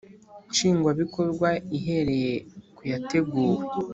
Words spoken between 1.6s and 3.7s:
ihereye ku yateguwe